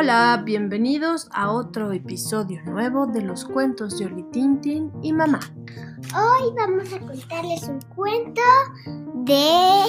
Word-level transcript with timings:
Hola, 0.00 0.40
bienvenidos 0.44 1.28
a 1.32 1.50
otro 1.50 1.90
episodio 1.90 2.62
nuevo 2.62 3.08
de 3.08 3.20
los 3.20 3.44
cuentos 3.44 3.98
de 3.98 4.06
Oli 4.06 4.22
Tintin 4.30 4.92
y 5.02 5.12
Mamá. 5.12 5.40
Hoy 6.14 6.54
vamos 6.56 6.92
a 6.92 7.00
contarles 7.00 7.64
un 7.64 7.80
cuento 7.96 8.40
de 9.24 9.86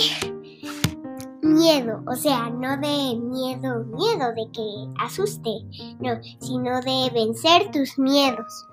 miedo, 1.43 2.01
o 2.07 2.15
sea, 2.15 2.49
no 2.49 2.75
de 2.77 3.19
miedo, 3.19 3.85
miedo 3.85 4.33
de 4.33 4.49
que 4.51 5.03
asuste, 5.05 5.51
no, 5.99 6.19
sino 6.41 6.81
de 6.81 7.11
vencer 7.13 7.69
tus 7.69 7.99
miedos. 7.99 8.67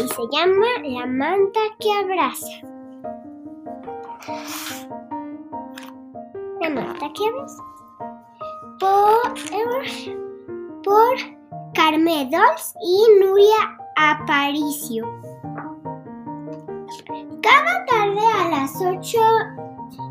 Y 0.00 0.02
se 0.02 0.22
llama 0.32 0.66
La 0.82 1.06
manta 1.06 1.60
que 1.80 1.90
abraza. 1.94 2.46
La 6.60 6.68
manta 6.68 7.10
que 7.14 7.26
abraza. 7.26 7.62
Por, 8.78 10.21
por 10.82 11.16
Carmen 11.74 12.30
Dols 12.30 12.74
y 12.84 13.20
Nuria 13.20 13.78
Aparicio. 13.96 15.04
Cada 17.42 17.86
tarde 17.86 18.20
a 18.36 18.50
las 18.50 18.76
8, 18.76 19.18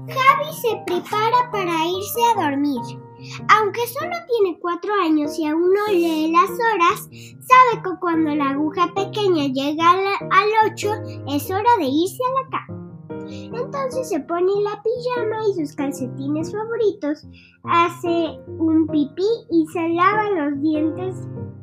Javi 0.07 0.53
se 0.61 0.81
prepara 0.85 1.51
para 1.51 1.85
irse 1.85 2.21
a 2.35 2.49
dormir. 2.49 2.81
Aunque 3.49 3.81
solo 3.87 4.15
tiene 4.27 4.59
cuatro 4.59 4.91
años 5.03 5.37
y 5.37 5.47
aún 5.47 5.73
no 5.73 5.93
lee 5.93 6.31
las 6.31 6.49
horas, 6.49 7.01
sabe 7.11 7.83
que 7.83 7.99
cuando 7.99 8.33
la 8.33 8.49
aguja 8.49 8.91
pequeña 8.95 9.47
llega 9.47 9.91
al 9.91 10.71
8 10.71 10.89
es 11.27 11.51
hora 11.51 11.69
de 11.79 11.85
irse 11.85 12.23
a 12.23 12.41
la 12.41 12.49
cama. 12.49 12.80
Entonces 13.31 14.09
se 14.09 14.19
pone 14.19 14.51
la 14.61 14.81
pijama 14.83 15.37
y 15.49 15.53
sus 15.53 15.75
calcetines 15.75 16.51
favoritos, 16.51 17.25
hace 17.63 18.39
un 18.47 18.87
pipí 18.87 19.27
y 19.49 19.65
se 19.71 19.89
lava 19.89 20.29
los 20.31 20.61
dientes 20.61 21.15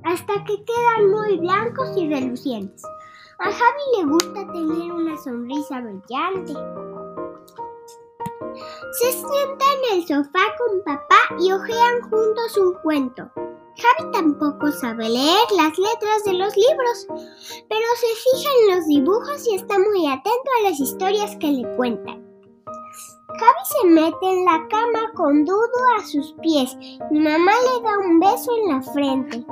hasta 0.05 0.45
que 0.45 0.65
quedan 0.65 1.11
muy 1.11 1.39
blancos 1.39 1.97
y 1.97 2.09
relucientes. 2.09 2.83
A 3.41 3.53
Javi 3.53 3.99
le 3.99 4.05
gusta 4.07 4.53
tener 4.53 4.93
una 4.93 5.17
sonrisa 5.19 5.81
brillante. 5.81 6.55
Se 8.93 9.13
sienta 9.13 9.65
en 9.75 9.99
el 9.99 10.07
sofá 10.09 10.41
con 10.59 10.83
papá 10.83 11.19
y 11.39 11.53
hojean 11.53 12.01
juntos 12.11 12.57
un 12.57 12.75
cuento. 12.83 13.31
Javi 13.79 14.11
tampoco 14.13 14.73
sabe 14.73 15.09
leer 15.09 15.47
las 15.57 15.79
letras 15.79 16.25
de 16.25 16.35
los 16.35 16.57
libros, 16.57 17.07
pero 17.69 17.87
se 18.01 18.07
fija 18.25 18.51
en 18.61 18.77
los 18.77 18.87
dibujos 18.87 19.47
y 19.47 19.55
está 19.55 19.79
muy 19.79 20.07
atento 20.07 20.51
a 20.59 20.69
las 20.69 20.81
historias 20.81 21.37
que 21.37 21.53
le 21.53 21.77
cuentan. 21.77 22.27
Javi 23.29 23.65
se 23.65 23.87
mete 23.89 24.27
en 24.27 24.45
la 24.45 24.67
cama 24.69 25.13
con 25.15 25.45
Dudu 25.45 25.81
a 25.97 26.05
sus 26.05 26.33
pies 26.43 26.77
y 27.11 27.21
mamá 27.21 27.53
le 27.53 27.83
da 27.83 27.99
un 27.99 28.19
beso 28.19 28.51
en 28.57 28.75
la 28.75 28.83
frente. 28.83 29.47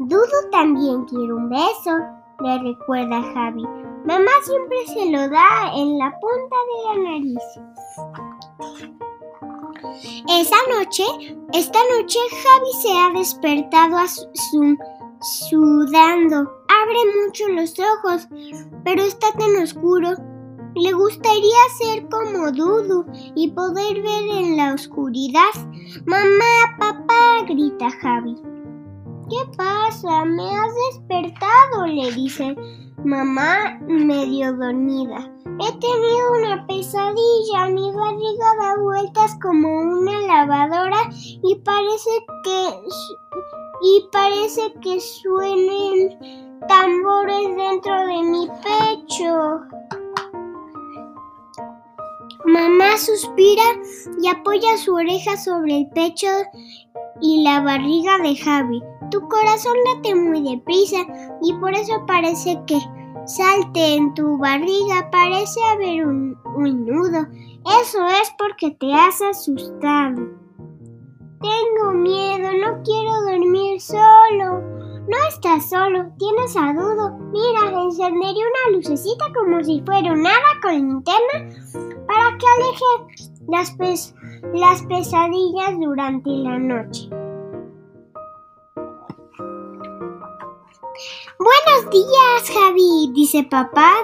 Dudu 0.00 0.50
también 0.50 1.04
quiere 1.06 1.32
un 1.32 1.48
beso, 1.48 1.96
le 2.40 2.58
recuerda 2.58 3.22
Javi. 3.32 3.62
Mamá 4.04 4.30
siempre 4.42 4.86
se 4.88 5.10
lo 5.10 5.28
da 5.28 5.72
en 5.74 5.96
la 5.98 6.12
punta 6.20 6.56
de 6.68 6.82
la 6.84 7.10
nariz. 7.10 7.42
Esa 10.28 10.56
noche, 10.68 11.04
esta 11.52 11.78
noche 11.96 12.18
Javi 12.30 12.72
se 12.82 12.92
ha 12.92 13.18
despertado 13.18 13.96
a 13.96 14.06
su, 14.08 14.76
sudando. 15.20 16.38
Abre 16.38 16.98
mucho 17.24 17.48
los 17.48 17.74
ojos, 17.78 18.28
pero 18.84 19.02
está 19.02 19.32
tan 19.32 19.62
oscuro. 19.62 20.10
Le 20.76 20.92
gustaría 20.92 21.58
ser 21.78 22.08
como 22.08 22.52
Dudu 22.52 23.04
y 23.34 23.50
poder 23.50 24.00
ver 24.00 24.44
en 24.44 24.56
la 24.56 24.74
oscuridad. 24.74 25.50
Mamá, 26.06 26.76
papá, 26.78 27.44
grita 27.48 27.90
Javi. 28.00 28.36
¿Qué 29.28 29.56
pasa? 29.56 30.24
Me 30.24 30.56
has 30.56 30.72
despertado, 30.92 31.86
le 31.86 32.12
dice 32.12 32.56
mamá 33.04 33.78
medio 33.86 34.52
dormida. 34.54 35.30
He 35.44 35.72
tenido 35.72 36.32
una 36.38 36.66
pesadilla, 36.66 37.66
mi 37.70 37.92
barriga 37.92 38.46
da 38.60 38.76
vueltas 38.80 39.36
como 39.42 39.68
una 39.68 40.20
lavadora 40.20 41.10
y 41.42 41.54
parece 41.56 42.10
que 42.44 42.68
y 43.82 44.08
parece 44.12 44.72
que 44.82 45.00
suenen 45.00 46.18
tambores 46.68 47.56
dentro 47.56 48.06
de 48.06 48.22
mi 48.22 48.48
pecho. 48.62 49.60
Mamá 52.44 52.96
suspira 52.98 53.62
y 54.20 54.28
apoya 54.28 54.76
su 54.76 54.94
oreja 54.94 55.36
sobre 55.36 55.78
el 55.78 55.90
pecho 55.90 56.28
y 57.20 57.42
la 57.42 57.60
barriga 57.60 58.18
de 58.18 58.36
Javi. 58.36 58.82
Tu 59.10 59.20
corazón 59.28 59.74
late 59.86 60.14
muy 60.14 60.42
deprisa 60.42 60.98
y 61.42 61.52
por 61.54 61.74
eso 61.74 62.04
parece 62.06 62.60
que 62.66 62.78
salte 63.26 63.94
en 63.94 64.14
tu 64.14 64.38
barriga, 64.38 65.10
parece 65.10 65.60
haber 65.72 66.06
un, 66.06 66.36
un 66.56 66.86
nudo. 66.86 67.26
Eso 67.82 68.06
es 68.06 68.32
porque 68.38 68.70
te 68.72 68.92
has 68.94 69.20
asustado. 69.20 70.28
Tengo 71.40 71.92
miedo, 71.94 72.50
no 72.52 72.82
quiero 72.82 73.22
dormir 73.22 73.80
solo. 73.80 74.80
No 75.08 75.16
estás 75.28 75.68
solo, 75.68 76.12
tienes 76.18 76.56
a 76.56 76.72
Dudo. 76.72 77.18
Mira, 77.32 77.82
encendería 77.82 78.44
una 78.44 78.76
lucecita 78.76 79.24
como 79.34 79.64
si 79.64 79.82
fuera 79.84 80.12
un 80.12 80.24
hada 80.24 80.60
con 80.62 80.72
linterna 80.72 81.48
para 82.06 82.38
que 82.38 82.46
aleje 82.46 83.34
las, 83.48 83.76
las 84.54 84.82
pesadillas 84.82 85.80
durante 85.80 86.30
la 86.30 86.58
noche. 86.58 87.10
Buenos 91.42 91.90
días, 91.90 92.50
Javi, 92.52 93.12
dice 93.14 93.42
papá 93.44 93.94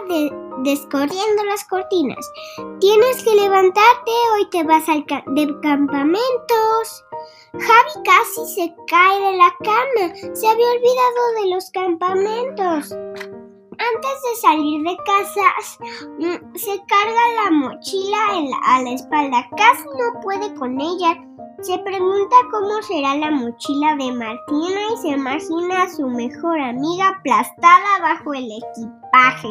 descorriendo 0.61 1.45
las 1.45 1.65
cortinas. 1.65 2.33
Tienes 2.81 3.23
que 3.23 3.35
levantarte, 3.35 4.11
hoy 4.33 4.49
te 4.49 4.65
vas 4.65 4.89
al 4.89 5.05
de 5.05 5.61
campamentos. 5.61 7.05
Javi 7.53 8.05
casi 8.07 8.55
se 8.55 8.75
cae 8.87 9.21
de 9.21 9.37
la 9.37 9.55
cama. 9.63 10.35
Se 10.35 10.49
había 10.49 10.67
olvidado 10.67 11.43
de 11.43 11.51
los 11.51 11.71
campamentos. 11.73 12.93
Antes 12.93 14.23
de 14.23 14.37
salir 14.41 14.83
de 14.83 14.97
casa, 15.05 16.01
mm, 16.19 16.57
se 16.57 16.83
carga 16.89 17.45
la 17.45 17.51
mochila 17.51 18.19
a 18.65 18.83
la 18.83 18.93
espalda. 18.93 19.47
Casi 19.59 19.85
no 19.85 20.21
puede 20.23 20.55
con 20.55 20.81
ella. 20.81 21.23
Se 21.63 21.79
pregunta 21.79 22.37
cómo 22.51 22.83
será 22.83 23.17
la 23.17 23.31
mochila 23.31 23.97
de 23.97 24.13
Martina 24.13 24.81
y 24.95 24.97
se 25.01 25.09
imagina 25.09 25.83
a 25.83 25.89
su 25.89 26.07
mejor 26.07 26.61
amiga 26.61 27.09
aplastada 27.09 28.01
bajo 28.03 28.35
el 28.35 28.45
equipaje. 28.45 29.49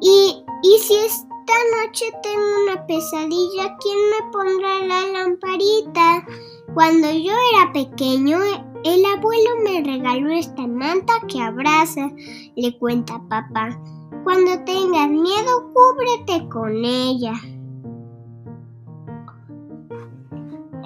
Y, 0.00 0.44
y 0.62 0.78
si 0.78 0.94
esta 0.94 1.54
noche 1.80 2.04
tengo 2.22 2.44
una 2.64 2.86
pesadilla, 2.86 3.76
¿quién 3.78 3.98
me 4.10 4.30
pondrá 4.30 4.86
la 4.86 5.06
lamparita? 5.12 6.26
Cuando 6.74 7.10
yo 7.10 7.32
era 7.52 7.72
pequeño, 7.72 8.38
el 8.84 9.04
abuelo 9.06 9.50
me 9.64 9.82
regaló 9.82 10.30
esta 10.30 10.66
manta 10.66 11.14
que 11.28 11.40
abraza, 11.40 12.10
le 12.56 12.78
cuenta 12.78 13.18
papá. 13.30 13.78
Cuando 14.24 14.64
tengas 14.64 15.10
miedo, 15.10 15.72
cúbrete 15.74 16.48
con 16.48 16.84
ella. 16.84 17.34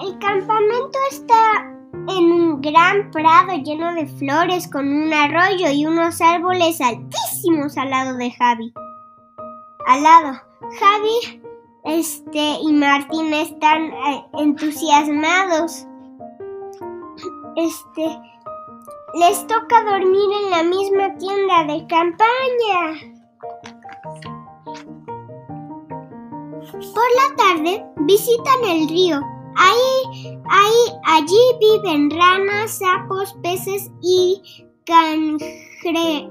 El 0.02 0.18
campamento 0.18 0.98
está 1.10 1.76
en 2.08 2.32
un 2.32 2.60
gran 2.60 3.10
prado 3.10 3.54
lleno 3.62 3.94
de 3.94 4.06
flores 4.06 4.68
con 4.68 4.88
un 4.88 5.12
arroyo 5.12 5.70
y 5.70 5.86
unos 5.86 6.20
árboles 6.20 6.80
altísimos 6.80 7.76
al 7.78 7.90
lado 7.90 8.16
de 8.16 8.30
Javi. 8.32 8.72
Al 9.86 10.02
lado, 10.02 10.40
Javi 10.80 11.40
este, 11.84 12.58
y 12.60 12.72
Martín 12.72 13.32
están 13.32 13.84
eh, 13.84 14.24
entusiasmados. 14.34 15.86
Este, 17.56 18.20
les 19.14 19.46
toca 19.46 19.84
dormir 19.84 20.28
en 20.44 20.50
la 20.50 20.62
misma 20.64 21.16
tienda 21.16 21.64
de 21.64 21.86
campaña. 21.86 23.07
Por 26.78 27.08
la 27.16 27.36
tarde 27.36 27.84
visitan 28.06 28.64
el 28.64 28.88
río 28.88 29.20
Ahí, 29.60 30.38
ahí, 30.48 30.76
allí 31.04 31.42
viven 31.58 32.10
ranas, 32.10 32.78
sapos, 32.78 33.36
peces 33.42 33.90
y 34.00 34.40
cangre, 34.86 36.30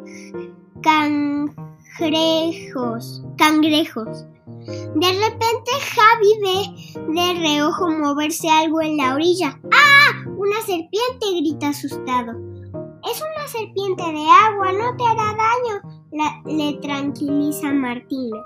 cangrejos, 2.00 3.22
cangrejos. 3.38 4.26
De 4.96 5.12
repente 5.12 5.72
Javi 5.94 6.40
ve 6.42 6.58
de 7.14 7.34
reojo 7.38 7.90
moverse 7.90 8.50
algo 8.50 8.80
en 8.82 8.96
la 8.96 9.14
orilla. 9.14 9.60
¡Ah! 9.74 10.24
Una 10.38 10.62
serpiente 10.62 11.26
grita 11.42 11.68
asustado. 11.70 12.32
Es 13.12 13.22
una 13.22 13.48
serpiente 13.48 14.04
de 14.04 14.26
agua, 14.30 14.72
no 14.72 14.96
te 14.96 15.04
hará 15.04 15.36
daño, 15.36 15.82
le 16.46 16.74
tranquiliza 16.80 17.74
Martina. 17.74 18.38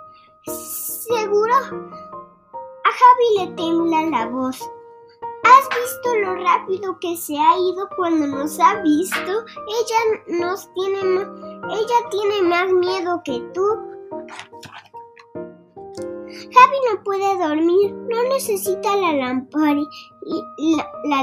¿Seguro? 0.45 1.55
A 1.55 2.91
Javi 2.99 3.37
le 3.37 3.47
tembla 3.55 4.09
la 4.09 4.25
voz. 4.27 4.59
¿Has 5.43 5.69
visto 5.69 6.15
lo 6.15 6.35
rápido 6.35 6.97
que 6.99 7.15
se 7.15 7.37
ha 7.37 7.57
ido 7.57 7.87
cuando 7.95 8.25
nos 8.25 8.59
ha 8.59 8.81
visto? 8.81 9.17
Ella 9.19 10.39
nos 10.39 10.71
tiene 10.73 10.99
ella 11.69 12.09
tiene 12.09 12.41
más 12.41 12.71
miedo 12.71 13.21
que 13.23 13.39
tú. 13.53 13.90
Puede 17.03 17.37
dormir, 17.37 17.93
no 17.93 18.23
necesita 18.29 18.95
la, 18.95 19.13
la, 19.13 19.45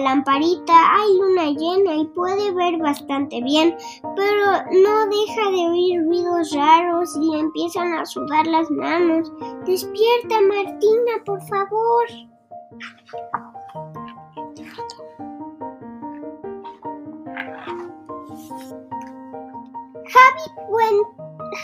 lamparita, 0.01 0.95
hay 0.95 1.19
luna 1.19 1.51
llena 1.51 1.97
y 1.97 2.05
puede 2.07 2.53
ver 2.53 2.79
bastante 2.79 3.43
bien, 3.43 3.77
pero 4.17 4.47
no 4.83 5.07
deja 5.07 5.51
de 5.51 5.69
oír 5.71 6.05
ruidos 6.05 6.53
raros 6.53 7.17
y 7.21 7.39
empiezan 7.39 7.95
a 7.95 8.05
sudar 8.05 8.47
las 8.47 8.71
manos. 8.71 9.33
Despierta, 9.67 10.41
Martina, 10.49 11.23
por 11.25 11.41
favor. 11.47 12.07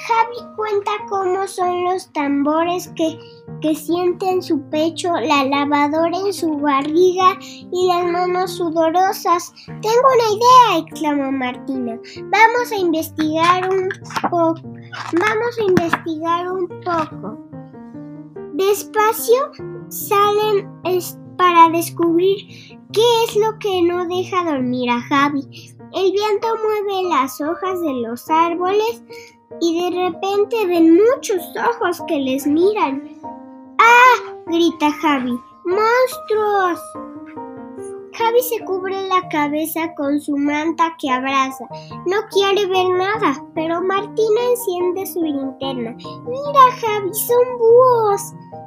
Javi, 0.06 0.36
cuenta 0.56 0.90
cómo 1.08 1.46
son 1.46 1.84
los 1.84 2.12
tambores 2.12 2.88
que, 2.96 3.18
que 3.64 3.74
siente 3.74 4.28
en 4.28 4.42
su 4.42 4.60
pecho, 4.68 5.10
la 5.14 5.42
lavadora 5.44 6.18
en 6.26 6.34
su 6.34 6.50
barriga 6.58 7.38
y 7.72 7.88
las 7.88 8.04
manos 8.04 8.50
sudorosas. 8.58 9.54
Tengo 9.66 10.06
una 10.12 10.28
idea, 10.36 10.86
exclamó 10.86 11.32
Martina. 11.32 11.98
Vamos 12.24 12.72
a 12.72 12.76
investigar 12.76 13.70
un 13.70 13.88
poco. 14.30 14.60
Vamos 15.14 15.58
a 15.58 15.64
investigar 15.66 16.52
un 16.52 16.68
poco. 16.84 17.38
Despacio 18.52 19.50
salen 19.88 20.68
para 21.38 21.70
descubrir 21.70 22.78
qué 22.92 23.24
es 23.26 23.36
lo 23.36 23.58
que 23.60 23.80
no 23.80 24.06
deja 24.08 24.44
dormir 24.44 24.90
a 24.90 25.00
Javi. 25.00 25.74
El 25.94 26.12
viento 26.12 26.48
mueve 26.62 27.08
las 27.08 27.40
hojas 27.40 27.80
de 27.80 27.94
los 27.94 28.28
árboles 28.28 29.02
y 29.62 29.80
de 29.80 30.04
repente 30.04 30.66
ven 30.66 30.96
muchos 30.96 31.40
ojos 31.56 32.02
que 32.06 32.18
les 32.18 32.46
miran. 32.46 33.08
Grita 34.46 34.92
Javi. 34.92 35.40
¡Monstruos! 35.64 36.80
Javi 38.12 38.42
se 38.42 38.64
cubre 38.64 39.08
la 39.08 39.28
cabeza 39.28 39.94
con 39.96 40.20
su 40.20 40.36
manta 40.36 40.94
que 41.00 41.10
abraza. 41.10 41.66
No 42.06 42.16
quiere 42.30 42.66
ver 42.66 42.88
nada, 42.90 43.42
pero 43.54 43.82
Martina 43.82 44.40
enciende 44.50 45.06
su 45.06 45.22
linterna. 45.22 45.96
Mira, 46.26 46.60
Javi, 46.80 47.14
son 47.14 47.58
búhos. 47.58 48.20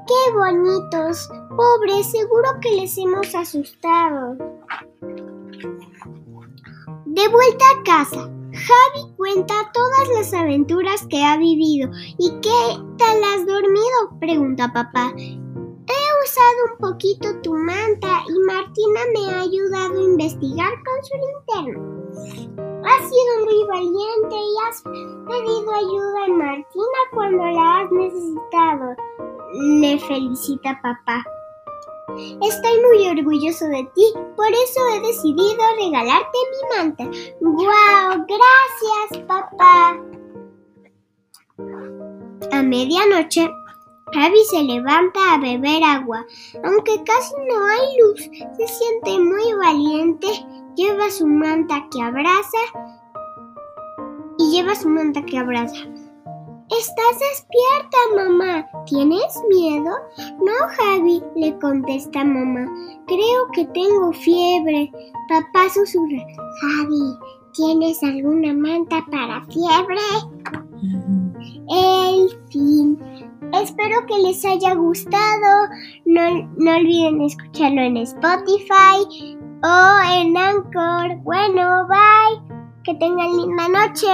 ¡Qué 0.07 0.33
bonitos! 0.33 1.29
Pobres, 1.55 2.11
seguro 2.11 2.49
que 2.61 2.71
les 2.71 2.97
hemos 2.97 3.33
asustado. 3.35 4.35
De 7.05 7.27
vuelta 7.29 7.65
a 7.73 7.83
casa, 7.83 8.29
Javi 8.51 9.13
cuenta 9.15 9.53
todas 9.73 10.09
las 10.15 10.33
aventuras 10.33 11.05
que 11.07 11.23
ha 11.23 11.37
vivido. 11.37 11.89
¿Y 12.17 12.31
qué 12.41 12.79
tal 12.97 13.23
has 13.23 13.45
dormido? 13.45 14.19
pregunta 14.19 14.71
papá. 14.73 15.13
Usado 16.27 16.73
un 16.73 16.77
poquito 16.79 17.41
tu 17.41 17.53
manta 17.53 18.21
y 18.27 18.37
Martina 18.39 18.99
me 19.13 19.33
ha 19.33 19.41
ayudado 19.43 19.97
a 19.97 20.03
investigar 20.03 20.73
con 20.83 21.05
su 21.05 21.13
linterna. 21.15 21.79
Has 22.83 23.09
sido 23.09 23.45
muy 23.45 23.63
valiente 23.69 24.35
y 24.35 24.55
has 24.67 24.81
pedido 24.81 25.71
ayuda 25.73 26.25
a 26.25 26.27
Martina 26.27 26.99
cuando 27.13 27.45
la 27.45 27.79
has 27.79 27.91
necesitado. 27.93 28.95
Le 29.53 29.99
felicita 29.99 30.77
papá. 30.83 31.23
Estoy 32.41 32.81
muy 32.81 33.19
orgulloso 33.19 33.65
de 33.67 33.89
ti, 33.95 34.13
por 34.35 34.49
eso 34.49 34.81
he 34.95 35.07
decidido 35.07 35.63
regalarte 35.79 36.37
mi 36.51 36.77
manta. 36.77 37.05
¡Guau! 37.39 38.25
Gracias, 38.27 39.25
papá. 39.27 39.97
A 42.51 42.63
medianoche, 42.63 43.49
Javi 44.13 44.39
se 44.49 44.63
levanta 44.63 45.33
a 45.33 45.37
beber 45.37 45.83
agua. 45.83 46.25
Aunque 46.63 47.03
casi 47.03 47.33
no 47.47 47.65
hay 47.65 47.97
luz, 47.99 48.21
se 48.57 48.67
siente 48.67 49.19
muy 49.19 49.53
valiente. 49.53 50.27
Lleva 50.75 51.09
su 51.09 51.25
manta 51.27 51.87
que 51.91 52.01
abraza 52.01 52.57
y 54.37 54.51
lleva 54.51 54.75
su 54.75 54.89
manta 54.89 55.23
que 55.23 55.37
abraza. 55.37 55.75
Estás 56.69 57.19
despierta, 57.19 57.97
mamá. 58.15 58.65
¿Tienes 58.85 59.41
miedo? 59.49 59.91
No, 60.39 60.53
Javi, 60.77 61.23
le 61.35 61.57
contesta 61.59 62.23
mamá. 62.23 62.67
Creo 63.07 63.47
que 63.53 63.65
tengo 63.67 64.11
fiebre. 64.11 64.91
Papá 65.29 65.69
susurra. 65.73 66.25
Javi, 66.61 67.17
¿tienes 67.53 68.03
alguna 68.03 68.53
manta 68.53 69.05
para 69.09 69.45
fiebre? 69.45 70.01
El 71.69 72.29
fin. 72.51 72.96
Espero 73.97 74.05
que 74.05 74.27
les 74.27 74.45
haya 74.45 74.75
gustado. 74.75 75.69
No, 76.05 76.21
no 76.57 76.75
olviden 76.75 77.21
escucharlo 77.21 77.81
en 77.81 77.97
Spotify 77.97 79.37
o 79.63 80.13
en 80.13 80.37
Anchor. 80.37 81.17
Bueno, 81.23 81.87
bye. 81.87 82.57
Que 82.83 82.93
tengan 82.95 83.35
linda 83.35 83.67
noche. 83.67 84.07